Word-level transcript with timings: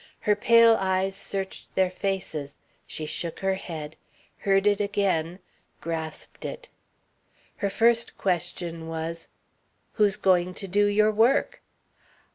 Her 0.21 0.35
pale 0.35 0.77
eyes 0.79 1.15
searched 1.15 1.75
their 1.75 1.91
faces, 1.91 2.57
she 2.87 3.05
shook 3.05 3.41
her 3.41 3.53
head, 3.53 3.97
heard 4.39 4.65
it 4.65 4.79
again, 4.79 5.37
grasped 5.79 6.43
it. 6.43 6.69
Her 7.57 7.69
first 7.69 8.17
question 8.17 8.87
was: 8.87 9.27
"Who's 9.93 10.17
going 10.17 10.55
to 10.55 10.67
do 10.67 10.87
your 10.87 11.11
work?" 11.11 11.61